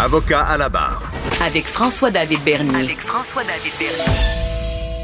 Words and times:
Avocat 0.00 0.42
à 0.42 0.56
la 0.56 0.68
barre. 0.68 1.10
Avec 1.44 1.64
François-David 1.64 2.38
Bernier. 2.44 2.84
Avec 2.84 3.00
François-David 3.00 3.72
Bernier. 3.80 4.38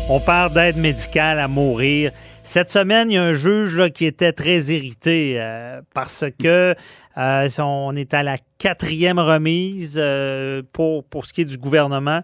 On 0.08 0.20
parle 0.20 0.52
d'aide 0.52 0.76
médicale 0.76 1.40
à 1.40 1.48
mourir. 1.48 2.12
Cette 2.44 2.70
semaine, 2.70 3.10
il 3.10 3.14
y 3.14 3.16
a 3.16 3.24
un 3.24 3.32
juge 3.32 3.74
là, 3.74 3.90
qui 3.90 4.04
était 4.04 4.32
très 4.32 4.60
irrité 4.66 5.34
euh, 5.40 5.80
parce 5.94 6.24
que 6.40 6.76
euh, 7.16 7.48
on 7.58 7.96
est 7.96 8.14
à 8.14 8.22
la 8.22 8.36
quatrième 8.58 9.18
remise 9.18 9.96
euh, 9.96 10.62
pour, 10.72 11.02
pour 11.02 11.26
ce 11.26 11.32
qui 11.32 11.40
est 11.40 11.44
du 11.44 11.58
gouvernement. 11.58 12.20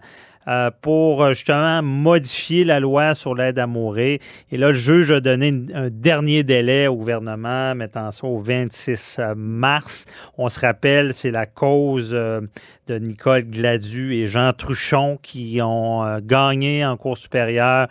Euh, 0.49 0.71
pour 0.81 1.23
euh, 1.23 1.35
justement 1.35 1.83
modifier 1.83 2.65
la 2.65 2.81
loi 2.81 3.15
sur 3.15 3.35
l'aide 3.35 3.59
à 3.59 3.67
mourir. 3.67 4.19
Et 4.51 4.57
là, 4.57 4.69
le 4.69 4.75
juge 4.75 5.13
a 5.13 5.21
donné 5.21 5.53
un 5.75 5.91
dernier 5.91 6.45
délai 6.45 6.87
au 6.87 6.97
gouvernement, 6.97 7.75
mettant 7.75 8.11
ça 8.11 8.27
au 8.27 8.39
26 8.39 9.19
euh, 9.19 9.35
mars. 9.37 10.07
On 10.39 10.49
se 10.49 10.59
rappelle, 10.59 11.13
c'est 11.13 11.31
la 11.31 11.45
cause 11.45 12.13
de 12.13 12.99
Nicole 12.99 13.43
Gladu 13.43 14.15
et 14.15 14.29
Jean 14.29 14.55
Truchon 14.55 15.19
qui 15.23 15.61
ont 15.63 16.19
gagné 16.21 16.87
en 16.87 16.97
cours 16.97 17.19
supérieure, 17.19 17.89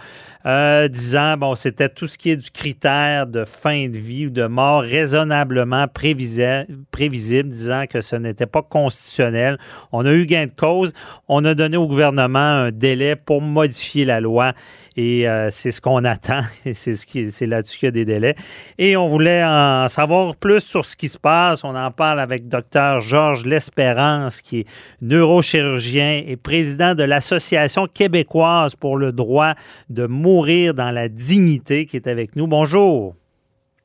disant, 0.89 1.37
bon, 1.37 1.55
c'était 1.55 1.89
tout 1.89 2.07
ce 2.07 2.17
qui 2.17 2.31
est 2.31 2.37
du 2.37 2.49
critère 2.49 3.27
de 3.27 3.45
fin 3.45 3.87
de 3.87 3.97
vie 3.97 4.25
ou 4.25 4.29
de 4.31 4.47
mort 4.47 4.81
raisonnablement 4.81 5.87
prévisible, 5.87 6.65
prévisible 6.91 7.49
disant 7.49 7.85
que 7.87 8.01
ce 8.01 8.15
n'était 8.15 8.47
pas 8.47 8.63
constitutionnel. 8.63 9.57
On 9.91 10.05
a 10.05 10.11
eu 10.11 10.25
gain 10.25 10.47
de 10.47 10.51
cause. 10.51 10.93
On 11.27 11.45
a 11.45 11.53
donné 11.53 11.77
au 11.77 11.87
gouvernement 11.87 12.38
un 12.39 12.71
délai 12.71 13.15
pour 13.15 13.41
modifier 13.41 14.05
la 14.05 14.19
loi 14.19 14.53
et 14.95 15.27
euh, 15.27 15.49
c'est 15.49 15.71
ce 15.71 15.79
qu'on 15.79 16.03
attend. 16.03 16.41
C'est 16.73 16.95
ce 16.95 17.05
qui, 17.05 17.31
c'est 17.31 17.45
là-dessus 17.45 17.79
qu'il 17.79 17.87
y 17.87 17.89
a 17.89 17.91
des 17.91 18.05
délais. 18.05 18.35
Et 18.77 18.97
on 18.97 19.07
voulait 19.07 19.43
en 19.43 19.87
savoir 19.87 20.35
plus 20.35 20.61
sur 20.61 20.85
ce 20.85 20.95
qui 20.95 21.07
se 21.07 21.17
passe. 21.17 21.63
On 21.63 21.75
en 21.75 21.91
parle 21.91 22.19
avec 22.19 22.47
Dr 22.47 22.99
Georges 22.99 23.45
L'Espérance, 23.45 24.41
qui 24.41 24.59
est 24.59 24.67
neurochirurgien 25.01 26.21
et 26.25 26.35
président 26.35 26.95
de 26.95 27.03
l'Association 27.03 27.87
québécoise 27.87 28.75
pour 28.75 28.97
le 28.97 29.11
droit 29.11 29.53
de 29.89 30.05
mourir 30.05 30.73
dans 30.73 30.91
la 30.91 31.07
dignité, 31.07 31.85
qui 31.85 31.95
est 31.95 32.07
avec 32.07 32.35
nous. 32.35 32.47
Bonjour. 32.47 33.15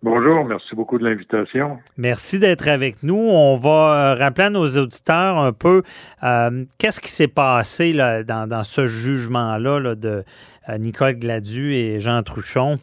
Bonjour, 0.05 0.45
merci 0.45 0.77
beaucoup 0.77 0.99
de 0.99 1.05
l'invitation. 1.05 1.79
Merci 1.97 2.39
d'être 2.39 2.69
avec 2.69 3.03
nous. 3.03 3.17
On 3.17 3.57
va 3.57 3.71
euh, 3.71 4.15
rappeler 4.23 4.45
à 4.45 4.51
nos 4.51 4.67
auditeurs 4.67 5.39
un 5.39 5.55
peu 5.55 5.81
euh, 6.23 6.65
qu'est-ce 6.79 7.01
qui 7.01 7.09
s'est 7.09 7.27
passé 7.27 7.95
là, 7.95 8.23
dans, 8.23 8.65
ce 8.65 8.85
jugement-là 8.85 9.95
de 9.95 10.23
euh, 10.69 10.77
Nicole 10.77 11.15
Gladu 11.15 11.73
et 11.73 12.01
Jean 12.01 12.23
Truchon? 12.23 12.75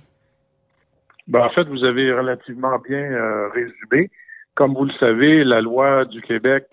Ben, 1.28 1.41
en 1.41 1.52
fait, 1.52 1.66
vous 1.66 1.83
avez 1.83 2.11
relativement 2.11 2.80
bien 2.80 3.08
résumé. 3.53 4.09
Comme 4.56 4.73
vous 4.73 4.85
le 4.85 4.94
savez, 5.00 5.44
la 5.44 5.61
loi 5.61 6.06
du 6.06 6.23
Québec 6.23 6.66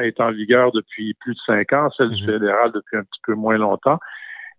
été 0.00 0.22
en 0.22 0.30
vigueur 0.30 0.70
depuis 0.70 1.14
plus 1.14 1.34
de 1.34 1.40
cinq 1.44 1.72
ans, 1.72 1.90
celle 1.96 2.10
du 2.10 2.22
mhm. 2.22 2.34
fédéral 2.34 2.70
depuis 2.72 2.98
un 2.98 3.02
petit 3.02 3.20
peu 3.26 3.34
moins 3.34 3.58
longtemps. 3.58 3.98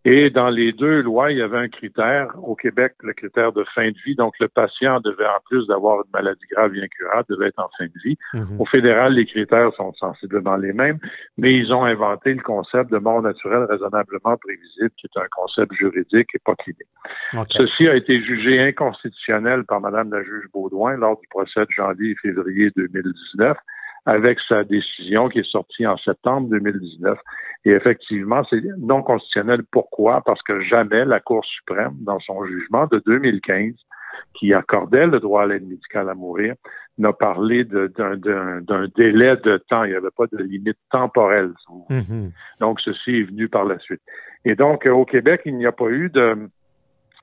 Et 0.10 0.30
dans 0.30 0.48
les 0.48 0.72
deux 0.72 1.02
lois, 1.02 1.34
il 1.34 1.40
y 1.40 1.42
avait 1.42 1.58
un 1.58 1.68
critère. 1.68 2.34
Au 2.42 2.56
Québec, 2.56 2.94
le 3.04 3.12
critère 3.12 3.52
de 3.52 3.66
fin 3.76 3.90
de 3.90 3.98
vie. 4.06 4.16
Donc, 4.16 4.36
le 4.40 4.48
patient 4.48 5.02
devait, 5.02 5.26
en 5.26 5.42
plus 5.50 5.68
d'avoir 5.68 5.98
une 5.98 6.12
maladie 6.14 6.46
grave 6.50 6.74
et 6.76 6.82
incurable, 6.82 7.26
devait 7.28 7.48
être 7.48 7.60
en 7.60 7.68
fin 7.78 7.88
de 7.88 8.00
vie. 8.06 8.18
Mhm. 8.34 8.56
Au 8.58 8.66
fédéral, 8.66 9.16
les 9.16 9.26
critères 9.26 9.70
sont 9.76 9.92
sensiblement 9.96 10.56
les 10.56 10.72
mêmes, 10.72 10.98
mais 11.38 11.54
ils 11.54 11.74
ont 11.74 11.84
inventé 11.84 12.34
le 12.34 12.42
concept 12.42 12.90
de 12.90 13.00
mort 13.00 13.22
naturelle 13.22 13.66
raisonnablement 13.70 14.38
prévisible, 14.38 14.92
qui 14.96 15.08
est 15.08 15.20
un 15.20 15.28
concept 15.30 15.74
juridique 15.74 16.30
et 16.34 16.40
pas 16.40 16.56
clinique. 16.56 16.88
Ceci 17.50 17.90
a 17.90 17.96
été 17.96 18.22
jugé 18.24 18.62
inconstitutionnel 18.62 19.66
par 19.66 19.82
Madame 19.82 20.10
la 20.14 20.24
juge 20.24 20.46
Baudouin 20.54 20.96
lors 20.96 21.20
du 21.20 21.28
procès 21.28 21.66
de 21.66 21.72
janvier 21.72 22.12
et 22.12 22.16
février 22.16 22.72
2019 22.78 23.58
avec 24.08 24.40
sa 24.48 24.64
décision 24.64 25.28
qui 25.28 25.40
est 25.40 25.52
sortie 25.52 25.86
en 25.86 25.98
septembre 25.98 26.48
2019. 26.50 27.20
Et 27.66 27.72
effectivement, 27.72 28.42
c'est 28.50 28.64
non 28.78 29.04
constitutionnel. 29.04 29.64
Pourquoi? 29.70 30.22
Parce 30.26 30.42
que 30.44 30.62
jamais 30.62 31.04
la 31.04 31.20
Cour 31.20 31.44
suprême, 31.44 31.94
dans 32.00 32.20
son 32.22 32.46
jugement 32.46 32.88
de 32.88 33.04
2015, 33.06 33.74
qui 34.34 34.54
accordait 34.54 35.08
le 35.08 35.20
droit 35.20 35.44
à 35.44 35.46
l'aide 35.46 35.68
médicale 35.68 36.10
à 36.10 36.14
mourir, 36.14 36.56
n'a 36.98 37.12
parlé 37.12 37.66
d'un 37.66 38.88
délai 38.96 39.36
de 39.44 39.58
temps. 39.70 39.84
Il 39.84 39.92
n'y 39.92 39.98
avait 39.98 40.08
pas 40.16 40.26
de 40.32 40.38
limite 40.38 40.80
temporelle. 40.90 41.52
Mm-hmm. 41.90 42.32
Donc, 42.62 42.80
ceci 42.80 43.12
est 43.12 43.24
venu 43.24 43.50
par 43.50 43.66
la 43.66 43.78
suite. 43.80 44.02
Et 44.46 44.56
donc, 44.56 44.86
au 44.86 45.04
Québec, 45.04 45.42
il 45.44 45.58
n'y 45.58 45.66
a 45.66 45.74
pas 45.74 45.90
eu 45.90 46.10
de 46.10 46.50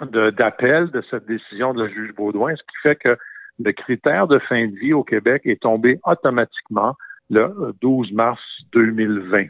d'appel 0.00 0.91
de, 0.91 0.98
de 0.98 1.04
cette 1.09 1.25
décision 1.25 1.72
de 1.72 1.84
la 1.84 1.88
juge 1.88 2.12
Baudouin, 2.14 2.54
ce 2.56 2.62
qui 2.62 2.76
fait 2.82 2.97
que 2.97 3.16
le 3.59 3.72
critère 3.72 4.26
de 4.26 4.38
fin 4.38 4.66
de 4.66 4.75
vie 4.76 4.92
au 4.92 5.04
Québec 5.04 5.42
est 5.44 5.62
tombé 5.62 5.98
automatiquement 6.04 6.94
le 7.31 7.72
12 7.81 8.12
mars 8.12 8.41
2020. 8.72 9.47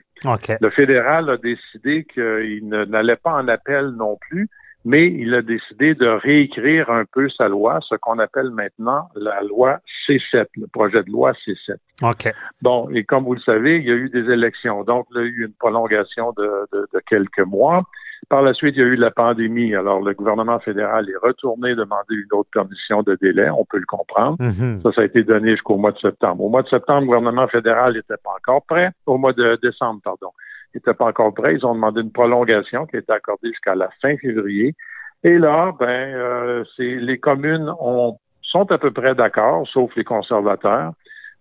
Le 0.61 0.71
fédéral 0.71 1.29
a 1.31 1.37
décidé 1.37 2.05
qu'il 2.05 2.69
n'allait 2.69 3.17
pas 3.17 3.33
en 3.33 3.49
appel 3.49 3.89
non 3.91 4.17
plus, 4.29 4.49
mais 4.85 5.07
il 5.07 5.35
a 5.35 5.43
décidé 5.43 5.95
de 5.95 6.07
réécrire 6.07 6.91
un 6.91 7.05
peu 7.11 7.29
sa 7.31 7.49
loi, 7.49 7.81
ce 7.89 7.95
qu'on 7.97 8.19
appelle 8.19 8.51
maintenant 8.51 9.09
la 9.15 9.43
loi 9.43 9.79
C7, 10.09 10.47
le 10.57 10.67
projet 10.67 11.03
de 11.03 11.11
loi 11.11 11.33
C7. 11.47 11.77
OK. 12.03 12.33
Bon, 12.63 12.89
et 12.91 13.05
comme 13.05 13.25
vous 13.25 13.35
le 13.35 13.41
savez, 13.41 13.79
il 13.79 13.85
y 13.85 13.91
a 13.91 13.95
eu 13.95 14.11
des 14.11 14.31
élections, 14.31 14.85
donc 14.85 15.07
il 15.13 15.17
y 15.17 15.21
a 15.21 15.25
eu 15.25 15.45
une 15.47 15.55
prolongation 15.55 16.33
de 16.37 17.01
quelques 17.09 17.41
mois. 17.41 17.85
Par 18.29 18.43
la 18.43 18.55
suite, 18.55 18.75
il 18.77 18.81
y 18.81 18.83
a 18.83 18.87
eu 18.87 18.97
la 18.97 19.11
pandémie. 19.11 19.75
Alors, 19.75 20.01
le 20.01 20.15
gouvernement 20.15 20.59
fédéral 20.61 21.09
est 21.11 21.27
retourné 21.27 21.75
demander 21.75 22.15
une 22.15 22.39
autre 22.39 22.49
commission 22.53 23.03
de 23.03 23.17
délai. 23.21 23.51
On 23.51 23.65
peut 23.65 23.79
le 23.79 23.87
comprendre. 23.87 24.37
Mhm. 24.41 24.81
Ça, 24.83 24.93
ça 24.93 25.01
a 25.03 25.05
été 25.05 25.23
donné 25.23 25.53
jusqu'au 25.53 25.77
mois 25.77 25.93
de 25.93 25.99
septembre. 25.99 26.43
Au 26.45 26.49
mois 26.49 26.63
de 26.63 26.69
septembre, 26.69 27.01
le 27.01 27.07
gouvernement 27.07 27.49
fédéral 27.49 27.95
n'était 27.95 28.17
pas 28.23 28.31
encore 28.37 28.65
prêt. 28.67 28.91
Au 29.07 29.19
mois 29.19 29.33
de 29.33 29.59
décembre, 29.63 30.01
pardon. 30.03 30.31
Il 30.75 30.79
n'était 30.79 30.95
pas 30.95 31.07
encore 31.07 31.33
prêt. 31.33 31.55
Ils 31.55 31.65
ont 31.65 31.75
demandé 31.75 32.01
une 32.01 32.11
prolongation 32.11 32.87
qui 32.87 32.97
a 32.97 32.99
été 32.99 33.13
accordée 33.13 33.49
jusqu'à 33.49 33.75
la 33.75 33.91
fin 34.03 34.17
février. 34.17 34.75
Et 35.23 35.39
là, 35.39 35.73
ben, 35.79 35.87
euh, 35.89 36.65
les 36.79 37.19
communes 37.19 37.73
ont, 37.81 38.19
sont 38.43 38.71
à 38.71 38.79
peu 38.79 38.91
près 38.91 39.15
d'accord, 39.15 39.67
sauf 39.69 39.95
les 39.97 40.05
conservateurs, 40.05 40.93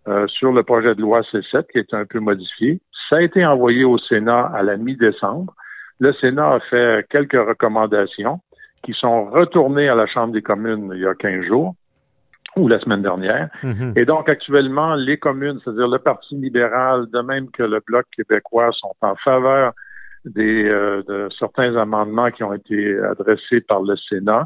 euh, 0.07 0.27
sur 0.27 0.51
le 0.51 0.63
projet 0.63 0.95
de 0.95 1.01
loi 1.01 1.21
C7 1.21 1.65
qui 1.71 1.79
est 1.79 1.93
un 1.93 2.05
peu 2.05 2.19
modifié. 2.19 2.79
Ça 3.09 3.17
a 3.17 3.21
été 3.21 3.45
envoyé 3.45 3.83
au 3.83 3.97
Sénat 3.97 4.51
à 4.53 4.61
la 4.61 4.77
mi-décembre. 4.77 5.53
Le 5.99 6.13
Sénat 6.13 6.53
a 6.53 6.59
fait 6.59 7.05
quelques 7.09 7.33
recommandations 7.33 8.39
qui 8.83 8.93
sont 8.93 9.25
retournées 9.25 9.89
à 9.89 9.95
la 9.95 10.05
Chambre 10.07 10.33
des 10.33 10.41
communes 10.41 10.91
il 10.93 11.01
y 11.01 11.07
a 11.07 11.15
15 11.15 11.45
jours 11.45 11.75
ou 12.55 12.67
la 12.67 12.79
semaine 12.79 13.01
dernière. 13.01 13.49
Mhm. 13.63 13.93
Et 13.95 14.05
donc, 14.05 14.29
actuellement, 14.29 14.95
les 14.95 15.17
communes, 15.17 15.59
c'est-à-dire 15.63 15.87
le 15.87 15.99
Parti 15.99 16.35
libéral, 16.35 17.07
de 17.11 17.19
même 17.21 17.49
que 17.51 17.63
le 17.63 17.79
Bloc 17.85 18.05
québécois, 18.15 18.69
sont 18.73 18.95
en 19.01 19.15
faveur 19.15 19.73
des, 20.25 20.65
euh, 20.65 21.03
de 21.07 21.29
certains 21.37 21.75
amendements 21.75 22.31
qui 22.31 22.43
ont 22.43 22.53
été 22.53 22.99
adressés 22.99 23.61
par 23.61 23.81
le 23.81 23.95
Sénat. 24.09 24.45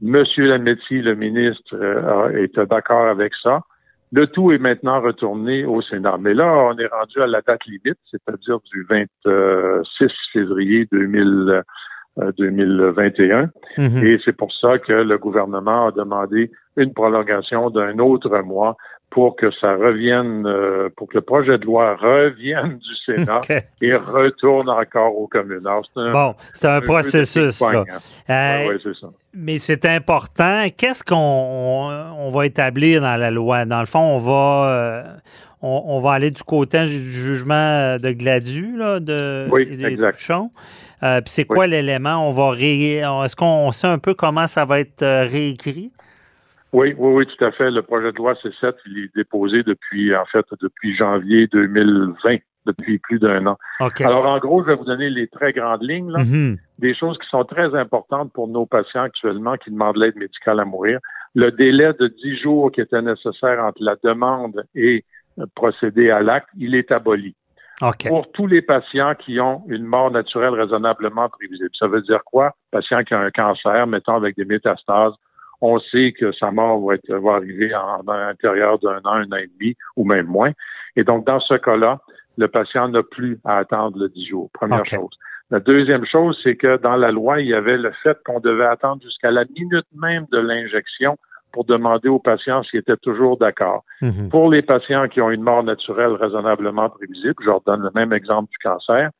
Monsieur 0.00 0.46
Lametti, 0.46 1.00
le 1.00 1.14
ministre, 1.14 1.74
euh, 1.74 2.30
est 2.36 2.58
d'accord 2.58 3.06
avec 3.06 3.32
ça. 3.42 3.60
Le 4.10 4.26
tout 4.26 4.52
est 4.52 4.58
maintenant 4.58 5.00
retourné 5.00 5.64
au 5.64 5.80
Sénat. 5.80 6.18
Mais 6.20 6.34
là, 6.34 6.52
on 6.52 6.76
est 6.76 6.86
rendu 6.86 7.20
à 7.22 7.26
la 7.26 7.40
date 7.40 7.64
limite, 7.66 7.98
c'est-à-dire 8.10 8.58
du 8.70 8.84
26 8.88 10.12
février 10.32 10.86
2021. 12.16 13.38
Euh, 13.38 13.46
mhm. 13.78 14.06
Et 14.06 14.18
c'est 14.24 14.36
pour 14.36 14.52
ça 14.60 14.78
que 14.78 14.92
le 14.92 15.18
gouvernement 15.18 15.88
a 15.88 15.92
demandé 15.92 16.50
une 16.76 16.92
prolongation 16.92 17.70
d'un 17.70 17.98
autre 17.98 18.38
mois 18.40 18.76
pour 19.12 19.36
que 19.36 19.50
ça 19.60 19.74
revienne, 19.74 20.46
euh, 20.46 20.88
pour 20.96 21.08
que 21.08 21.14
le 21.14 21.20
projet 21.20 21.58
de 21.58 21.66
loi 21.66 21.96
revienne 21.96 22.78
du 22.78 22.96
Sénat 23.04 23.40
et 23.82 23.94
retourne 23.94 24.70
encore 24.70 25.16
aux 25.18 25.26
communes. 25.26 25.68
bon, 25.94 26.34
c'est 26.54 26.68
un, 26.68 26.80
processus. 26.80 27.60
Là. 27.60 27.84
Euh, 28.30 28.78
ça. 28.98 29.08
Mais 29.34 29.58
c'est 29.58 29.84
important. 29.84 30.64
Qu'est-ce 30.76 31.04
qu'on 31.04 31.14
on, 31.16 32.30
va 32.30 32.46
établir 32.46 33.02
dans 33.02 33.16
la 33.16 33.30
loi? 33.30 33.66
Dans 33.66 33.80
le 33.80 33.86
fond, 33.86 34.00
on 34.00 34.18
va, 34.18 34.70
euh, 34.70 35.02
on, 35.62 36.00
va 36.00 36.12
aller 36.12 36.30
du 36.30 36.42
côté 36.42 36.84
du 36.86 37.12
jugement 37.12 37.96
de 37.96 38.10
Gladu, 38.10 38.76
là, 38.76 39.00
de, 39.00 39.48
oui, 39.50 39.62
exact. 39.84 40.18
Puis 41.00 41.22
c'est 41.26 41.44
quoi 41.44 41.66
l'élément? 41.66 42.28
On 42.28 42.32
va 42.32 42.56
Est-ce 42.56 43.36
qu'on 43.36 43.70
sait 43.72 43.86
un 43.86 43.98
peu 43.98 44.14
comment 44.14 44.46
ça 44.46 44.64
va 44.64 44.80
être 44.80 45.04
réécrit? 45.04 45.92
Oui, 46.72 46.94
oui, 46.96 47.12
oui, 47.14 47.26
tout 47.26 47.44
à 47.44 47.52
fait. 47.52 47.70
Le 47.70 47.82
projet 47.82 48.12
de 48.12 48.16
loi 48.16 48.32
C7, 48.34 48.72
il 48.86 49.04
est 49.04 49.14
déposé 49.14 49.62
depuis, 49.62 50.14
en 50.16 50.24
fait, 50.24 50.46
depuis 50.60 50.96
janvier 50.96 51.46
2020, 51.48 52.36
depuis 52.64 52.98
plus 52.98 53.18
d'un 53.18 53.46
an. 53.46 53.58
Alors, 54.00 54.24
en 54.24 54.38
gros, 54.38 54.62
je 54.62 54.68
vais 54.68 54.76
vous 54.76 54.84
donner 54.84 55.10
les 55.10 55.28
très 55.28 55.52
grandes 55.52 55.82
lignes, 55.82 56.10
là, 56.10 56.20
mm-hmm. 56.20 56.56
des 56.78 56.94
choses 56.94 57.18
qui 57.18 57.28
sont 57.28 57.44
très 57.44 57.74
importantes 57.74 58.32
pour 58.32 58.48
nos 58.48 58.64
patients 58.64 59.02
actuellement 59.02 59.56
qui 59.56 59.70
demandent 59.70 59.98
l'aide 59.98 60.16
médicale 60.16 60.60
à 60.60 60.64
mourir. 60.64 60.98
Le 61.34 61.50
délai 61.50 61.92
de 61.98 62.08
10 62.08 62.42
jours 62.42 62.72
qui 62.72 62.80
était 62.80 63.02
nécessaire 63.02 63.62
entre 63.62 63.82
la 63.82 63.96
demande 64.02 64.64
et 64.74 65.04
procéder 65.54 66.10
à 66.10 66.20
l'acte, 66.20 66.48
il 66.56 66.74
est 66.74 66.92
aboli. 66.92 67.34
Pour 68.06 68.30
tous 68.30 68.46
les 68.46 68.62
patients 68.62 69.14
qui 69.16 69.40
ont 69.40 69.64
une 69.66 69.84
mort 69.84 70.10
naturelle 70.12 70.54
raisonnablement 70.54 71.28
prévisible. 71.28 71.70
Ça 71.76 71.88
veut 71.88 72.02
dire 72.02 72.22
quoi? 72.24 72.54
Patient 72.70 73.02
qui 73.02 73.12
a 73.12 73.18
un 73.18 73.30
cancer, 73.30 73.86
mettons 73.88 74.14
avec 74.14 74.36
des 74.36 74.44
métastases, 74.44 75.14
on 75.60 75.80
sait 75.80 76.12
que 76.12 76.32
sa 76.32 76.50
mort 76.50 76.80
va, 76.80 76.94
être, 76.94 77.12
va 77.14 77.34
arriver 77.34 77.74
en, 77.74 78.00
à 78.06 78.16
l'intérieur 78.18 78.78
d'un 78.78 78.98
an, 79.04 79.14
un 79.14 79.32
an 79.32 79.36
et 79.36 79.48
demi 79.58 79.74
ou 79.96 80.04
même 80.04 80.26
moins. 80.26 80.52
Et 80.94 81.04
donc, 81.04 81.26
dans 81.26 81.40
ce 81.40 81.54
cas-là, 81.54 82.00
le 82.36 82.48
patient 82.48 82.88
n'a 82.88 83.02
plus 83.02 83.38
à 83.44 83.58
attendre 83.58 83.98
le 83.98 84.08
10 84.08 84.26
jours. 84.26 84.50
Première 84.52 84.86
chose. 84.86 85.10
La 85.50 85.60
deuxième 85.60 86.06
chose, 86.06 86.38
c'est 86.42 86.56
que 86.56 86.78
dans 86.78 86.96
la 86.96 87.10
loi, 87.10 87.40
il 87.40 87.48
y 87.48 87.54
avait 87.54 87.76
le 87.76 87.92
fait 88.02 88.18
qu'on 88.24 88.40
devait 88.40 88.64
attendre 88.64 89.02
jusqu'à 89.02 89.30
la 89.30 89.44
minute 89.44 89.86
même 89.94 90.26
de 90.32 90.38
l'injection 90.38 91.18
pour 91.52 91.64
demander 91.64 92.08
aux 92.08 92.18
patients 92.18 92.62
s'ils 92.64 92.80
étaient 92.80 92.96
toujours 92.96 93.36
d'accord. 93.36 93.84
Mhm. 94.00 94.28
Pour 94.30 94.50
les 94.50 94.62
patients 94.62 95.08
qui 95.08 95.20
ont 95.20 95.30
une 95.30 95.42
mort 95.42 95.62
naturelle 95.62 96.12
raisonnablement 96.12 96.88
prévisible, 96.90 97.36
je 97.40 97.46
leur 97.46 97.60
donne 97.62 97.82
le 97.82 97.90
même 97.94 98.12
exemple 98.12 98.50
du 98.50 98.58
cancer, 98.58 99.10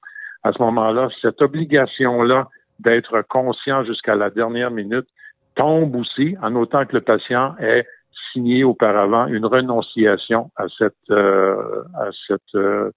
à 0.43 0.53
ce 0.53 0.61
moment-là, 0.63 1.09
cette 1.21 1.41
obligation-là 1.41 2.49
d'être 2.81 3.23
conscient 3.29 3.85
jusqu'à 3.85 4.17
la 4.17 4.31
dernière 4.31 4.71
minute 4.71 5.07
tombe 5.55 5.95
aussi, 5.95 6.37
en 6.43 6.55
autant 6.57 6.85
que 6.87 6.95
le 6.95 7.01
patient 7.01 7.55
ait 7.61 7.87
signé 8.33 8.65
auparavant 8.65 9.27
une 9.27 9.47
renonciation 9.47 10.51
à 10.57 10.65
cette 10.79 10.95
euh, 11.11 11.83
à 11.95 12.09
cette 12.27 12.55
euh, 12.55 12.91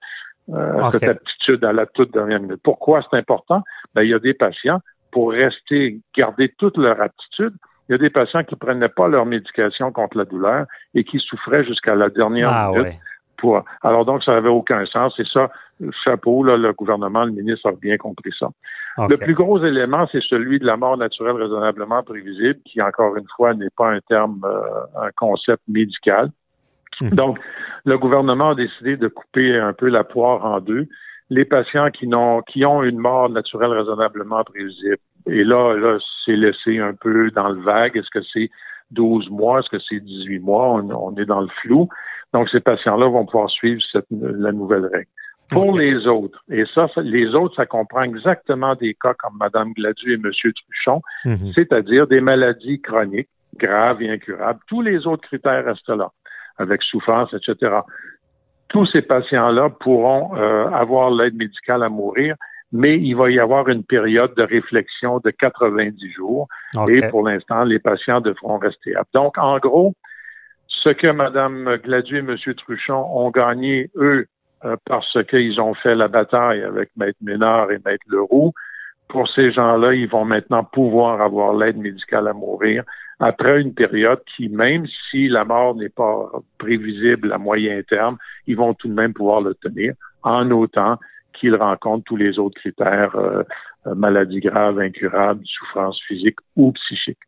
cette 0.92 1.04
aptitude 1.04 1.64
à 1.64 1.72
la 1.72 1.86
toute 1.86 2.12
dernière 2.12 2.40
minute. 2.40 2.60
Pourquoi 2.62 3.02
c'est 3.08 3.16
important? 3.16 3.62
Ben, 3.94 4.02
il 4.02 4.10
y 4.10 4.14
a 4.14 4.18
des 4.18 4.34
patients, 4.34 4.80
pour 5.10 5.32
rester, 5.32 6.00
garder 6.16 6.54
toute 6.56 6.76
leur 6.76 7.00
aptitude, 7.00 7.54
il 7.88 7.92
y 7.92 7.94
a 7.94 7.98
des 7.98 8.10
patients 8.10 8.42
qui 8.44 8.56
prenaient 8.56 8.88
pas 8.88 9.08
leur 9.08 9.26
médication 9.26 9.92
contre 9.92 10.18
la 10.18 10.24
douleur 10.24 10.66
et 10.94 11.04
qui 11.04 11.18
souffraient 11.18 11.64
jusqu'à 11.64 11.94
la 11.94 12.10
dernière 12.10 12.50
ah, 12.50 12.70
minute. 12.72 12.98
Pour... 13.36 13.62
Alors 13.82 14.04
donc, 14.04 14.24
ça 14.24 14.32
n'avait 14.32 14.48
aucun 14.48 14.84
sens. 14.86 15.18
Et 15.20 15.24
ça, 15.32 15.50
chapeau, 16.04 16.42
là, 16.42 16.56
le 16.56 16.72
gouvernement, 16.72 17.24
le 17.24 17.32
ministre 17.32 17.68
a 17.68 17.72
bien 17.72 17.96
compris 17.96 18.32
ça. 18.38 18.48
Le 19.08 19.18
plus 19.18 19.34
gros 19.34 19.62
élément, 19.62 20.08
c'est 20.10 20.22
celui 20.22 20.58
de 20.58 20.64
la 20.64 20.78
mort 20.78 20.96
naturelle 20.96 21.36
raisonnablement 21.36 22.02
prévisible, 22.02 22.58
qui, 22.64 22.80
encore 22.80 23.14
une 23.16 23.26
fois, 23.36 23.52
n'est 23.52 23.70
pas 23.76 23.90
un 23.90 24.00
terme, 24.00 24.40
euh, 24.44 25.02
un 25.06 25.10
concept 25.14 25.62
médical. 25.68 26.30
Hmm. 27.02 27.10
Donc, 27.10 27.38
le 27.84 27.98
gouvernement 27.98 28.50
a 28.50 28.54
décidé 28.54 28.96
de 28.96 29.08
couper 29.08 29.54
un 29.58 29.74
peu 29.74 29.88
la 29.88 30.02
poire 30.02 30.46
en 30.46 30.60
deux. 30.60 30.88
Les 31.30 31.44
patients 31.44 31.86
qui, 31.86 32.06
n'ont, 32.06 32.42
qui 32.42 32.64
ont 32.64 32.82
une 32.82 32.98
mort 32.98 33.28
naturelle 33.28 33.72
raisonnablement 33.72 34.44
prévisible. 34.44 34.98
Et 35.26 35.42
là, 35.42 35.74
là, 35.74 35.98
c'est 36.24 36.36
laissé 36.36 36.78
un 36.78 36.94
peu 36.94 37.30
dans 37.32 37.48
le 37.48 37.60
vague. 37.60 37.96
Est-ce 37.96 38.10
que 38.10 38.24
c'est 38.32 38.50
12 38.92 39.30
mois? 39.30 39.60
Est-ce 39.60 39.70
que 39.70 39.82
c'est 39.88 40.00
18 40.00 40.38
mois? 40.38 40.68
On, 40.74 41.16
est 41.16 41.24
dans 41.24 41.40
le 41.40 41.48
flou. 41.62 41.88
Donc, 42.32 42.48
ces 42.50 42.60
patients-là 42.60 43.08
vont 43.08 43.26
pouvoir 43.26 43.50
suivre 43.50 43.82
cette, 43.90 44.06
la 44.10 44.52
nouvelle 44.52 44.86
règle. 44.86 45.08
Pour 45.48 45.78
les 45.78 46.08
autres, 46.08 46.42
et 46.50 46.64
ça, 46.74 46.88
les 46.96 47.28
autres, 47.34 47.54
ça 47.54 47.66
comprend 47.66 48.02
exactement 48.02 48.74
des 48.74 48.94
cas 48.94 49.14
comme 49.14 49.36
Mme 49.38 49.74
Gladu 49.74 50.12
et 50.12 50.14
M. 50.14 50.28
Truchon, 50.32 51.02
mhm. 51.24 51.52
c'est-à-dire 51.54 52.08
des 52.08 52.20
maladies 52.20 52.80
chroniques, 52.80 53.28
graves 53.56 54.02
et 54.02 54.10
incurables. 54.10 54.58
Tous 54.66 54.82
les 54.82 55.06
autres 55.06 55.22
critères 55.28 55.64
restent 55.64 55.88
là 55.88 56.10
avec 56.58 56.82
souffrance, 56.82 57.32
etc. 57.32 57.80
Tous 58.68 58.86
ces 58.86 59.02
patients-là 59.02 59.70
pourront 59.80 60.36
euh, 60.36 60.68
avoir 60.70 61.10
l'aide 61.10 61.36
médicale 61.36 61.82
à 61.82 61.88
mourir, 61.88 62.34
mais 62.72 62.98
il 62.98 63.14
va 63.14 63.30
y 63.30 63.38
avoir 63.38 63.68
une 63.68 63.84
période 63.84 64.34
de 64.36 64.42
réflexion 64.42 65.20
de 65.24 65.30
90 65.30 66.10
jours. 66.12 66.48
Et 66.88 67.00
pour 67.08 67.26
l'instant, 67.26 67.64
les 67.64 67.78
patients 67.78 68.20
devront 68.20 68.58
rester 68.58 68.94
Donc, 69.14 69.38
en 69.38 69.58
gros, 69.58 69.94
ce 70.68 70.90
que 70.90 71.06
Mme 71.06 71.78
Gladu 71.84 72.16
et 72.16 72.18
M. 72.18 72.36
Truchon 72.56 73.06
ont 73.12 73.30
gagné, 73.30 73.90
eux, 73.96 74.26
euh, 74.64 74.76
parce 74.86 75.22
qu'ils 75.28 75.60
ont 75.60 75.74
fait 75.74 75.94
la 75.94 76.08
bataille 76.08 76.62
avec 76.62 76.90
Maître 76.96 77.18
Ménard 77.22 77.70
et 77.70 77.78
Maître 77.84 78.06
Leroux, 78.08 78.52
pour 79.08 79.28
ces 79.28 79.52
gens-là, 79.52 79.94
ils 79.94 80.08
vont 80.08 80.24
maintenant 80.24 80.64
pouvoir 80.64 81.20
avoir 81.20 81.54
l'aide 81.54 81.76
médicale 81.76 82.26
à 82.26 82.32
mourir 82.32 82.82
après 83.18 83.60
une 83.60 83.74
période 83.74 84.20
qui, 84.36 84.48
même 84.48 84.86
si 85.10 85.28
la 85.28 85.44
mort 85.44 85.74
n'est 85.74 85.88
pas 85.88 86.30
prévisible 86.58 87.32
à 87.32 87.38
moyen 87.38 87.82
terme, 87.82 88.18
ils 88.46 88.56
vont 88.56 88.74
tout 88.74 88.88
de 88.88 88.94
même 88.94 89.14
pouvoir 89.14 89.40
le 89.40 89.54
tenir 89.54 89.94
en 90.22 90.50
autant 90.50 90.98
qu'ils 91.32 91.54
rencontrent 91.54 92.04
tous 92.04 92.16
les 92.16 92.38
autres 92.38 92.58
critères, 92.60 93.14
euh, 93.16 93.42
euh, 93.86 93.94
maladies 93.94 94.40
graves, 94.40 94.78
incurables, 94.78 95.42
souffrance 95.44 96.00
physique 96.08 96.36
ou 96.56 96.72
psychique. 96.72 97.18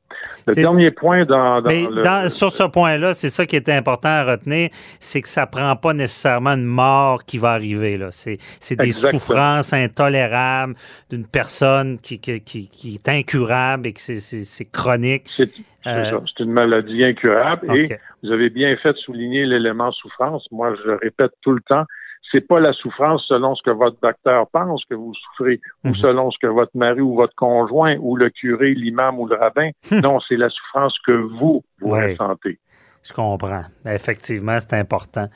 Le 0.47 0.55
dernier 0.55 0.91
point 0.91 1.25
dans, 1.25 1.63
Mais 1.63 1.87
sur 2.29 2.51
ce 2.51 2.65
point-là, 2.65 3.13
c'est 3.13 3.31
ça 3.31 3.47
qui 3.47 3.57
était 3.57 3.73
important 3.73 4.09
à 4.09 4.25
retenir, 4.25 4.71
c'est 4.99 5.21
que 5.21 5.29
ça 5.29 5.47
prend 5.47 5.77
pas 5.77 5.93
nécessairement 5.93 6.55
une 6.55 6.65
mort 6.65 7.25
qui 7.25 7.39
va 7.39 7.51
arriver. 7.51 7.99
Là. 7.99 8.09
C'est, 8.11 8.39
des 8.77 8.93
souffrances 8.93 9.73
intolérables 9.73 10.75
d'une 11.11 11.27
personne 11.27 11.99
qui, 11.99 12.19
qui, 12.19 12.41
qui, 12.41 12.95
est 12.95 13.09
incurable 13.09 13.87
et 13.87 13.93
que 13.93 14.01
c'est, 14.01 14.73
chronique. 14.73 15.31
Euh, 15.87 16.19
c'est 16.27 16.43
une 16.43 16.53
maladie 16.53 17.05
incurable 17.05 17.77
et 17.77 17.99
vous 18.23 18.33
avez 18.33 18.51
bien 18.51 18.77
fait 18.77 18.93
de 18.93 18.99
souligner 18.99 19.47
l'élément 19.47 19.93
souffrance. 19.93 20.47
Moi, 20.51 20.75
je 20.83 20.89
le 20.89 20.95
répète 20.97 21.33
tout 21.41 21.53
le 21.53 21.61
temps, 21.61 21.85
c'est 22.31 22.47
pas 22.47 22.61
la 22.61 22.73
souffrance 22.73 23.25
selon 23.27 23.55
ce 23.55 23.63
que 23.63 23.71
votre 23.71 23.97
docteur 24.03 24.47
pense 24.53 24.85
que 24.85 24.95
vous 24.95 25.15
souffrez 25.15 25.61
ou 25.85 25.89
mhm. 25.89 25.95
selon 25.95 26.31
ce 26.31 26.39
que 26.41 26.47
votre 26.47 26.77
mari 26.77 27.01
ou 27.01 27.15
votre 27.15 27.35
conjoint 27.35 27.97
ou 28.01 28.17
le 28.17 28.31
curé, 28.31 28.75
l'imam 28.75 29.19
ou 29.19 29.27
le 29.27 29.37
rabbin. 29.37 29.71
non, 30.03 30.19
c'est 30.29 30.37
la 30.37 30.49
souffrance 30.51 30.97
que 31.07 31.13
vous, 31.13 31.63
vous 31.81 31.91
ressentez. 31.91 32.59
Je 33.03 33.13
comprends. 33.13 33.65
Effectivement, 33.87 34.59
c'est 34.61 34.75
important. 34.75 35.29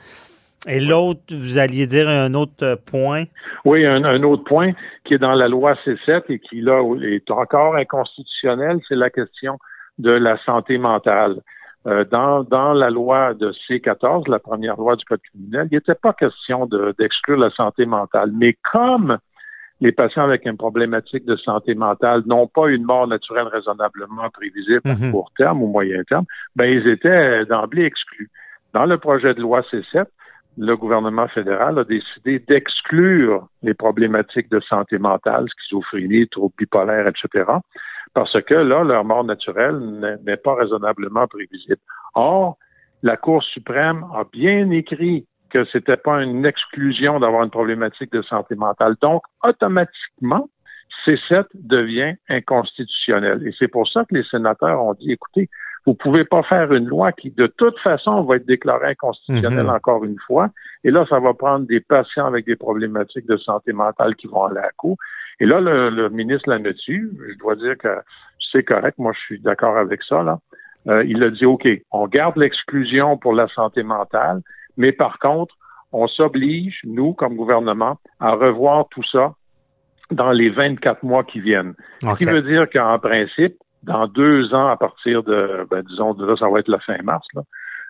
Et 0.67 0.79
l'autre, 0.79 1.21
vous 1.31 1.59
alliez 1.59 1.87
dire 1.87 2.07
un 2.07 2.33
autre 2.35 2.79
point? 2.85 3.25
Oui, 3.65 3.85
un, 3.85 4.03
un, 4.05 4.23
autre 4.23 4.45
point 4.45 4.71
qui 5.03 5.15
est 5.15 5.17
dans 5.17 5.33
la 5.33 5.49
loi 5.49 5.73
C7 5.85 6.23
et 6.29 6.39
qui, 6.39 6.61
là, 6.61 6.81
est 7.01 7.29
encore 7.31 7.75
inconstitutionnel, 7.75 8.79
c'est 8.87 8.95
la 8.95 9.09
question 9.09 9.57
de 9.97 10.11
la 10.11 10.37
santé 10.45 10.77
mentale. 10.77 11.41
Euh, 11.85 12.05
dans, 12.09 12.43
dans 12.43 12.73
la 12.73 12.89
loi 12.89 13.33
de 13.33 13.53
C14, 13.67 14.29
la 14.29 14.39
première 14.39 14.77
loi 14.77 14.95
du 14.95 15.03
Code 15.03 15.19
criminel, 15.21 15.67
il 15.69 15.75
n'était 15.75 15.95
pas 15.95 16.13
question 16.13 16.65
d'exclure 16.97 17.37
la 17.37 17.49
santé 17.51 17.85
mentale. 17.85 18.31
Mais 18.33 18.55
comme 18.71 19.17
les 19.81 19.91
patients 19.91 20.23
avec 20.23 20.45
une 20.45 20.55
problématique 20.55 21.25
de 21.25 21.35
santé 21.35 21.75
mentale 21.75 22.23
n'ont 22.25 22.47
pas 22.47 22.69
une 22.69 22.85
mort 22.85 23.05
naturelle 23.07 23.47
raisonnablement 23.47 24.29
prévisible 24.29 24.81
à 24.85 24.93
mhm. 24.93 25.11
court 25.11 25.31
terme 25.37 25.61
ou 25.61 25.67
moyen 25.67 26.01
terme, 26.03 26.25
ben 26.55 26.65
ils 26.65 26.87
étaient 26.87 27.45
d'emblée 27.45 27.83
exclus. 27.83 28.29
Dans 28.73 28.85
le 28.85 28.97
projet 28.97 29.33
de 29.33 29.41
loi 29.41 29.61
C7, 29.71 30.05
le 30.57 30.77
gouvernement 30.77 31.27
fédéral 31.27 31.79
a 31.79 31.83
décidé 31.83 32.39
d'exclure 32.39 33.47
les 33.61 33.73
problématiques 33.73 34.49
de 34.49 34.61
santé 34.61 34.99
mentale, 34.99 35.47
schizophrénie, 35.49 36.29
troubles 36.29 36.55
bipolaires, 36.57 37.07
etc., 37.07 37.45
parce 38.13 38.41
que 38.41 38.53
là, 38.53 38.83
leur 38.83 39.03
mort 39.03 39.23
naturelle 39.23 39.79
n'est 40.23 40.37
pas 40.37 40.55
raisonnablement 40.55 41.27
prévisible. 41.27 41.81
Or, 42.15 42.57
la 43.01 43.17
Cour 43.17 43.43
suprême 43.43 44.05
a 44.13 44.23
bien 44.31 44.69
écrit 44.71 45.27
que 45.49 45.65
c'était 45.71 45.97
pas 45.97 46.23
une 46.23 46.45
exclusion 46.45 47.19
d'avoir 47.19 47.43
une 47.43 47.51
problématique 47.51 48.11
de 48.11 48.21
santé 48.23 48.55
mentale. 48.55 48.95
Donc, 49.01 49.23
automatiquement, 49.43 50.49
C7 51.05 51.45
devient 51.53 52.15
inconstitutionnel. 52.29 53.45
Et 53.47 53.53
c'est 53.57 53.67
pour 53.67 53.87
ça 53.87 54.03
que 54.05 54.15
les 54.15 54.23
sénateurs 54.23 54.81
ont 54.83 54.93
dit, 54.93 55.11
écoutez, 55.11 55.49
vous 55.85 55.93
pouvez 55.95 56.23
pas 56.23 56.43
faire 56.43 56.71
une 56.73 56.87
loi 56.87 57.11
qui, 57.11 57.29
de 57.31 57.47
toute 57.47 57.77
façon, 57.79 58.23
va 58.23 58.37
être 58.37 58.47
déclarée 58.47 58.91
inconstitutionnelle 58.91 59.65
mhm. 59.65 59.69
encore 59.69 60.05
une 60.05 60.17
fois. 60.25 60.49
Et 60.83 60.91
là, 60.91 61.05
ça 61.09 61.19
va 61.19 61.33
prendre 61.33 61.67
des 61.67 61.81
patients 61.81 62.25
avec 62.25 62.45
des 62.45 62.55
problématiques 62.55 63.27
de 63.27 63.37
santé 63.37 63.73
mentale 63.73 64.15
qui 64.15 64.27
vont 64.27 64.45
aller 64.45 64.59
à 64.59 64.63
la 64.63 64.71
Cour. 64.77 64.97
Et 65.39 65.45
là, 65.45 65.59
le, 65.59 66.09
ministre 66.09 66.49
l'a 66.49 66.59
dessus. 66.59 67.11
Je 67.29 67.37
dois 67.37 67.55
dire 67.55 67.77
que 67.77 67.89
c'est 68.51 68.63
correct. 68.63 68.97
Moi, 68.97 69.13
je 69.13 69.19
suis 69.21 69.39
d'accord 69.39 69.77
avec 69.77 70.01
ça. 70.03 70.23
Là. 70.23 70.39
Euh, 70.87 71.03
il 71.05 71.23
a 71.23 71.29
dit, 71.29 71.45
OK, 71.45 71.67
on 71.91 72.07
garde 72.07 72.37
l'exclusion 72.37 73.17
pour 73.17 73.33
la 73.33 73.47
santé 73.49 73.83
mentale, 73.83 74.41
mais 74.77 74.91
par 74.91 75.19
contre, 75.19 75.55
on 75.91 76.07
s'oblige, 76.07 76.79
nous, 76.83 77.13
comme 77.13 77.35
gouvernement, 77.35 77.97
à 78.19 78.31
revoir 78.31 78.87
tout 78.89 79.03
ça 79.11 79.33
dans 80.11 80.31
les 80.31 80.49
24 80.49 81.03
mois 81.03 81.23
qui 81.23 81.39
viennent. 81.39 81.73
Ce 82.01 82.17
qui 82.17 82.25
veut 82.25 82.41
dire 82.41 82.69
qu'en 82.69 82.99
principe, 82.99 83.55
dans 83.83 84.07
deux 84.07 84.53
ans, 84.53 84.67
à 84.67 84.77
partir 84.77 85.23
de, 85.23 85.67
ben, 85.69 85.83
disons, 85.83 86.13
là, 86.13 86.35
ça 86.37 86.49
va 86.49 86.59
être 86.59 86.67
la 86.67 86.79
fin 86.79 86.97
mars, 87.03 87.25
là, 87.35 87.41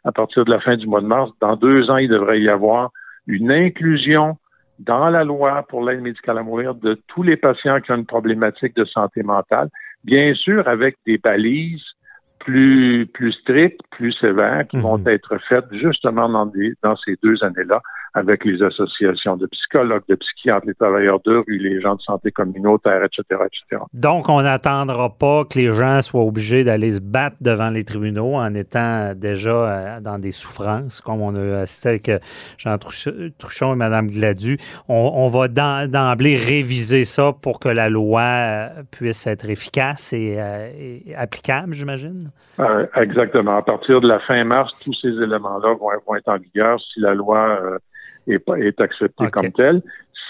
à 0.03 0.11
partir 0.11 0.43
de 0.45 0.51
la 0.51 0.59
fin 0.59 0.75
du 0.75 0.85
mois 0.85 1.01
de 1.01 1.07
mars, 1.07 1.31
dans 1.39 1.55
deux 1.55 1.89
ans, 1.89 1.97
il 1.97 2.09
devrait 2.09 2.41
y 2.41 2.49
avoir 2.49 2.91
une 3.27 3.51
inclusion 3.51 4.37
dans 4.79 5.09
la 5.09 5.23
loi 5.23 5.63
pour 5.69 5.83
l'aide 5.83 6.01
médicale 6.01 6.37
à 6.37 6.43
mourir 6.43 6.75
de 6.75 6.99
tous 7.07 7.23
les 7.23 7.37
patients 7.37 7.79
qui 7.81 7.91
ont 7.91 7.95
une 7.95 8.05
problématique 8.05 8.75
de 8.75 8.85
santé 8.85 9.23
mentale, 9.23 9.69
bien 10.03 10.33
sûr 10.33 10.67
avec 10.67 10.97
des 11.05 11.17
balises 11.17 11.83
plus, 12.43 13.07
plus 13.13 13.31
strictes, 13.33 13.81
plus 13.91 14.13
sévères, 14.13 14.67
qui 14.67 14.77
vont 14.77 14.97
mhm. 14.97 15.07
être 15.07 15.37
faites 15.49 15.65
justement 15.71 16.29
dans, 16.29 16.45
des, 16.45 16.73
dans 16.83 16.95
ces 17.05 17.15
deux 17.23 17.43
années-là, 17.43 17.81
avec 18.13 18.45
les 18.45 18.61
associations 18.61 19.37
de 19.37 19.47
psychologues, 19.47 20.03
de 20.07 20.15
psychiatres, 20.15 20.67
les 20.67 20.75
travailleurs 20.75 21.19
de 21.25 21.37
rue, 21.37 21.57
les 21.57 21.81
gens 21.81 21.95
de 21.95 22.01
santé 22.01 22.31
communautaire, 22.31 23.03
etc., 23.03 23.23
etc. 23.45 23.81
Donc, 23.93 24.29
on 24.29 24.41
n'attendra 24.41 25.09
pas 25.09 25.45
que 25.45 25.57
les 25.57 25.71
gens 25.71 26.01
soient 26.01 26.23
obligés 26.23 26.63
d'aller 26.63 26.91
se 26.91 27.01
battre 27.01 27.37
devant 27.41 27.69
les 27.69 27.83
tribunaux 27.83 28.35
en 28.35 28.53
étant 28.53 29.13
déjà 29.15 29.49
euh, 29.49 29.99
dans 29.99 30.19
des 30.19 30.31
souffrances, 30.31 31.01
comme 31.01 31.21
on 31.21 31.33
a 31.35 31.61
assisté 31.61 31.89
avec 31.89 32.09
euh, 32.09 32.19
Jean 32.57 32.77
Truchon 32.77 33.73
et 33.73 33.77
Mme 33.77 34.09
Gladu. 34.09 34.57
On, 34.87 35.27
va 35.27 35.47
d'emblée 35.47 36.35
réviser 36.35 37.05
ça 37.05 37.31
pour 37.33 37.59
que 37.59 37.69
la 37.69 37.89
loi 37.89 38.21
euh, 38.21 38.83
puisse 38.91 39.25
être 39.25 39.49
efficace 39.49 40.13
et, 40.13 40.37
applicable, 41.17 41.73
j'imagine? 41.73 42.29
Exactement. 42.95 43.57
À 43.57 43.61
partir 43.61 44.01
de 44.01 44.07
la 44.07 44.19
fin 44.19 44.43
mars, 44.43 44.71
tous 44.83 44.93
ces 45.01 45.09
éléments-là 45.09 45.73
vont, 45.73 46.15
être 46.15 46.29
en 46.29 46.37
vigueur 46.37 46.79
si 46.79 46.99
la 46.99 47.13
loi 47.13 47.59
est, 48.27 48.43
est 48.57 48.81
acceptée 48.81 49.29
comme 49.31 49.51
telle. 49.51 49.81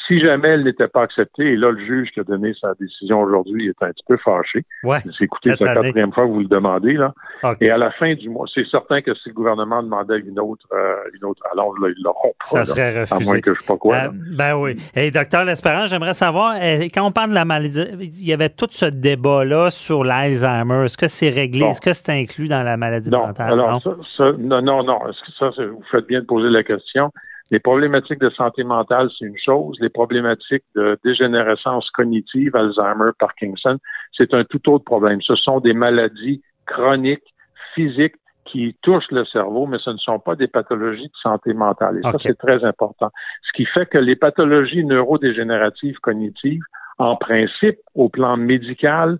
Si 0.08 0.20
jamais 0.20 0.50
elle 0.50 0.64
n'était 0.64 0.88
pas 0.88 1.04
acceptée, 1.04 1.54
et 1.54 1.56
là, 1.56 1.72
le 1.72 1.80
juge 1.80 2.10
qui 2.12 2.20
a 2.20 2.24
donné 2.24 2.54
sa 2.60 2.74
décision 2.80 3.22
aujourd'hui 3.22 3.70
est 3.70 3.84
un 3.84 3.92
petit 3.92 4.04
peu 4.08 4.18
fâché. 4.18 4.66
Ouais, 4.84 4.98
écoutez, 5.22 5.54
c'est 5.58 5.64
la 5.64 5.76
quatrième 5.76 6.12
fois 6.12 6.26
que 6.26 6.32
vous 6.32 6.42
le 6.42 6.48
demandez, 6.48 6.94
là. 6.94 7.14
Et 7.62 7.70
à 7.70 7.78
la 7.78 7.92
fin 7.92 8.14
du 8.14 8.30
mois, 8.30 8.46
c'est 8.54 8.68
certain 8.70 9.02
que 9.02 9.14
si 9.16 9.30
le 9.30 9.34
gouvernement 9.34 9.82
demandait 9.82 10.20
une 10.20 10.40
autre, 10.40 10.68
euh, 10.74 10.96
une 11.14 11.26
autre 11.26 11.42
allonge, 11.52 11.78
là, 11.82 11.90
ils 11.96 12.04
l'auront. 12.04 12.34
Ça 12.44 12.66
serait 12.66 13.02
refusé. 13.02 13.16
À 13.16 13.26
moins 13.26 13.40
que 13.40 13.54
je 13.54 13.62
sais 13.62 13.68
pas 13.68 13.78
quoi. 13.78 13.96
Euh, 13.96 14.10
ben 14.12 14.56
oui. 14.56 14.76
Et 14.96 15.10
docteur 15.12 15.46
L'Espérance, 15.46 15.90
j'aimerais 15.90 16.14
savoir, 16.14 16.56
euh, 16.62 16.88
quand 16.94 17.06
on 17.06 17.12
parle 17.12 17.30
de 17.30 17.36
la 17.36 17.46
maladie, 17.46 17.86
il 18.00 18.28
y 18.28 18.34
avait 18.34 18.50
tout 18.50 18.68
ce 18.70 18.86
débat-là 18.86 19.70
sur 19.70 20.04
l'Alzheimer. 20.04 20.86
Est-ce 20.86 20.98
que 20.98 21.08
c'est 21.08 21.30
réglé? 21.30 21.66
Est-ce 21.66 21.82
que 21.82 21.94
c'est 21.94 22.10
inclus 22.10 22.48
dans 22.48 22.64
la 22.64 22.76
maladie 22.78 23.10
mentale? 23.10 23.54
Alors, 23.54 23.82
non? 23.86 23.98
Ça, 24.18 24.32
non, 24.38 24.62
non, 24.62 24.84
non. 24.84 25.00
Ça, 25.40 25.50
vous 25.58 25.84
faites 25.92 26.08
bien 26.08 26.20
de 26.20 26.26
poser 26.26 26.50
la 26.50 26.64
question. 26.64 27.12
Les 27.54 27.60
problématiques 27.60 28.20
de 28.20 28.32
santé 28.32 28.64
mentale, 28.64 29.12
c'est 29.16 29.26
une 29.26 29.38
chose. 29.38 29.78
Les 29.80 29.90
problématiques 29.90 30.64
de 30.76 30.98
dégénérescence 31.06 31.88
cognitive, 31.92 32.56
Alzheimer, 32.56 33.12
Parkinson, 33.20 33.78
c'est 34.18 34.34
un 34.34 34.44
tout 34.44 34.72
autre 34.72 34.84
problème. 34.84 35.22
Ce 35.22 35.36
sont 35.36 35.60
des 35.60 35.74
maladies 35.74 36.42
chroniques, 36.66 37.36
physiques, 37.76 38.16
qui 38.46 38.76
touchent 38.82 39.12
le 39.12 39.24
cerveau, 39.26 39.68
mais 39.68 39.78
ce 39.78 39.92
ne 39.92 39.98
sont 39.98 40.18
pas 40.18 40.36
des 40.36 40.48
pathologies 40.48 41.10
de 41.10 41.18
santé 41.22 41.54
mentale. 41.54 42.00
Et 42.00 42.02
ça, 42.02 42.18
c'est 42.18 42.40
très 42.40 42.64
important. 42.66 43.12
Ce 43.44 43.52
qui 43.56 43.66
fait 43.66 43.86
que 43.86 44.00
les 44.00 44.16
pathologies 44.16 44.84
neurodégénératives 44.84 46.00
cognitives, 46.00 46.64
en 46.98 47.16
principe, 47.18 47.78
au 47.94 48.10
plan 48.10 48.36
médical, 48.36 49.20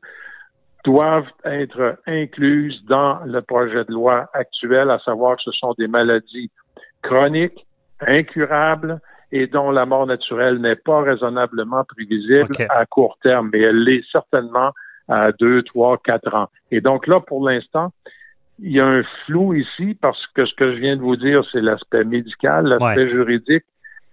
doivent 0.84 1.30
être 1.46 2.00
incluses 2.08 2.84
dans 2.86 3.20
le 3.26 3.44
projet 3.44 3.86
de 3.86 3.92
loi 3.92 4.28
actuel, 4.34 4.90
à 4.90 4.98
savoir 5.06 5.36
que 5.36 5.44
ce 5.44 5.52
sont 5.52 5.76
des 5.78 5.88
maladies 5.88 6.50
chroniques, 7.04 7.64
incurable 8.08 9.00
et 9.32 9.48
dont 9.48 9.72
la 9.72 9.86
mort 9.86 10.06
naturelle 10.06 10.60
n'est 10.60 10.76
pas 10.76 11.02
raisonnablement 11.02 11.84
prévisible 11.86 12.54
à 12.70 12.86
court 12.86 13.18
terme, 13.24 13.50
mais 13.52 13.62
elle 13.62 13.84
l'est 13.84 14.04
certainement 14.12 14.72
à 15.08 15.32
deux, 15.32 15.64
trois, 15.64 15.98
quatre 15.98 16.34
ans. 16.34 16.50
Et 16.72 16.82
donc 16.82 17.08
là, 17.08 17.20
pour 17.20 17.48
l'instant, 17.48 17.92
il 18.60 18.72
y 18.72 18.80
a 18.80 18.86
un 18.86 19.04
flou 19.26 19.54
ici 19.54 19.98
parce 20.00 20.20
que 20.36 20.46
ce 20.46 20.54
que 20.54 20.74
je 20.74 20.80
viens 20.80 20.96
de 20.96 21.02
vous 21.02 21.16
dire, 21.16 21.44
c'est 21.52 21.62
l'aspect 21.62 22.04
médical, 22.04 22.66
l'aspect 22.66 23.10
juridique. 23.10 23.64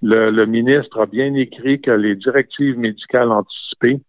Le, 0.02 0.46
ministre 0.46 1.02
a 1.02 1.06
bien 1.06 1.34
écrit 1.34 1.80
que 1.82 1.90
les 1.90 2.16
directives 2.16 2.78
médicales 2.78 3.30
anticipées, 3.30 4.00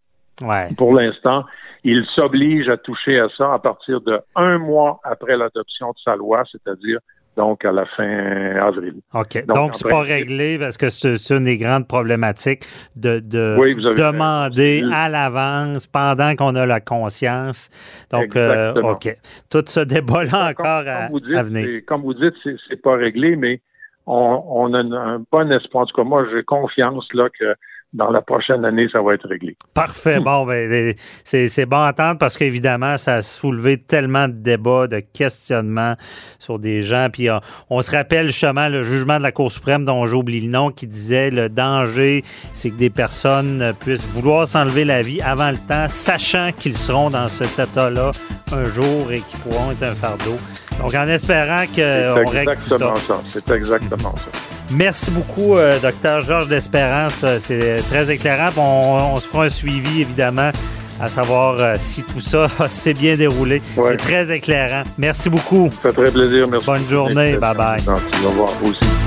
pour 0.78 0.94
l'instant, 0.94 1.44
il 1.84 2.06
s'oblige 2.16 2.70
à 2.70 2.78
toucher 2.78 3.20
à 3.20 3.28
ça 3.38 3.54
à 3.54 3.60
partir 3.60 4.00
de 4.00 4.20
un 4.36 4.58
mois 4.58 5.02
après 5.04 5.36
l'adoption 5.36 5.90
de 5.90 5.98
sa 6.04 6.16
loi, 6.16 6.44
c'est-à-dire 6.50 7.00
donc 7.38 7.64
à 7.66 7.72
la 7.72 7.86
fin 7.86 8.56
avril. 8.58 8.96
OK. 9.14 9.46
Donc, 9.46 9.76
c'est 9.76 9.88
pas 9.88 10.02
réglé 10.02 10.58
parce 10.60 10.78
que 10.78 10.90
c'est 10.90 11.16
une 11.34 11.46
des 11.46 11.58
grandes 11.58 11.88
problématiques 11.88 12.64
de, 12.96 13.20
demander 13.20 14.84
à 14.92 15.10
l'avance 15.10 15.88
pendant 15.88 16.36
qu'on 16.36 16.56
a 16.56 16.66
la 16.66 16.82
conscience. 16.82 17.70
Donc, 18.12 18.36
euh, 18.36 18.74
OK. 18.82 19.18
Tout 19.50 19.64
ce 19.68 19.80
débat-là 19.82 20.50
encore 20.52 20.84
à, 20.88 21.44
venir. 21.44 21.82
Comme 21.88 22.02
vous 22.02 22.14
dites, 22.14 22.36
c'est 22.70 22.82
pas 22.82 22.96
réglé, 22.96 23.36
mais 23.36 23.62
on, 24.06 24.44
on 24.48 24.74
a 24.74 24.80
un 24.80 25.24
bon 25.32 25.52
espoir. 25.52 25.84
En 25.84 25.86
tout 25.86 25.96
cas, 25.96 26.04
moi, 26.04 26.26
j'ai 26.32 26.44
confiance 26.44 27.08
là 27.14 27.30
que 27.30 27.56
dans 27.94 28.10
la 28.10 28.22
prochaine 28.22 28.64
année, 28.64 28.88
ça 28.92 29.02
va 29.02 29.16
être 29.16 29.28
réglé. 29.28 29.58
Parfait. 29.74 30.20
Hmm. 30.20 30.24
Bon, 30.24 30.46
ben, 30.46 30.94
c'est 31.26 31.66
bon 31.66 31.78
à 31.78 31.90
entendre 31.90 32.18
parce 32.18 32.38
qu'évidemment, 32.38 32.98
ça 32.98 33.16
a 33.16 33.22
soulevé 33.22 33.78
tellement 33.78 34.28
de 34.28 34.34
débats, 34.34 34.88
de 34.88 35.00
questionnements 35.00 35.96
sur 36.40 36.58
des 36.58 36.84
gens. 36.84 37.08
Puis 37.12 37.28
on, 37.70 37.82
se 37.82 37.92
rappelle 37.92 38.28
justement 38.28 38.70
le 38.70 38.84
jugement 38.84 39.18
de 39.18 39.24
la 39.24 39.32
Cour 39.32 39.52
suprême 39.52 39.84
dont 39.84 40.06
j'oublie 40.06 40.42
le 40.42 40.50
nom 40.50 40.72
qui 40.72 40.88
disait 40.88 41.32
le 41.32 41.50
danger, 41.50 42.22
c'est 42.54 42.70
que 42.70 42.76
des 42.76 42.90
personnes 42.90 43.74
puissent 43.82 44.08
vouloir 44.08 44.48
s'enlever 44.48 44.86
la 44.86 45.02
vie 45.02 45.22
avant 45.22 45.52
le 45.52 45.58
temps, 45.58 45.88
sachant 45.88 46.52
qu'ils 46.58 46.78
seront 46.78 47.10
dans 47.10 47.28
cet 47.28 47.60
état-là 47.60 48.12
un 48.54 48.66
jour 48.66 49.12
et 49.12 49.20
qu'ils 49.20 49.40
pourront 49.40 49.72
être 49.72 49.84
un 49.84 49.96
fardeau. 49.96 50.38
Donc 50.80 50.94
en 50.96 51.08
espérant 51.08 51.66
qu'on 51.66 52.30
règle 52.30 52.56
tout 52.56 52.78
ça. 52.78 52.94
C'est 53.28 53.50
exactement 53.52 54.16
ça. 54.16 54.51
Merci 54.74 55.12
beaucoup, 55.12 55.58
euh, 55.58 55.80
docteur 55.80 56.22
Georges 56.22 56.48
d'Espérance. 56.48 57.22
Euh, 57.24 57.40
c'est 57.40 57.84
très 57.90 58.10
éclairant. 58.12 58.52
On, 58.58 59.20
se 59.20 59.28
fera 59.28 59.46
un 59.46 59.50
suivi, 59.50 60.02
évidemment, 60.02 60.52
à 61.00 61.10
savoir 61.10 61.56
euh, 61.60 61.76
si 61.78 62.04
tout 62.04 62.22
ça 62.22 62.48
s'est 62.74 62.94
bien 62.94 63.16
déroulé. 63.16 63.62
C'est 63.64 63.98
très 63.98 64.32
éclairant. 64.32 64.84
Merci 64.98 65.30
beaucoup. 65.30 65.70
Ça 65.72 65.90
fait 65.90 66.02
très 66.04 66.12
plaisir. 66.12 66.48
Merci. 66.48 66.66
Bonne 66.66 66.88
journée. 66.88 67.38
Bye-bye. 67.38 67.90
Au 67.90 68.30
revoir. 68.30 68.50
Vous 68.62 68.72
aussi. 68.72 69.01